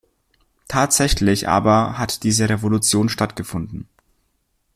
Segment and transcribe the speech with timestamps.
[0.67, 3.87] Tatsächlich aber hat diese Revolution stattgefunden.